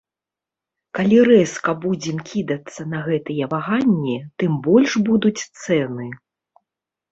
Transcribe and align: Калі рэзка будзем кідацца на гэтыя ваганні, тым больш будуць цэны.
Калі 0.99 1.17
рэзка 1.29 1.71
будзем 1.83 2.17
кідацца 2.31 2.81
на 2.95 3.03
гэтыя 3.09 3.49
ваганні, 3.53 4.17
тым 4.43 4.59
больш 4.71 4.99
будуць 5.11 5.37
цэны. 5.63 6.11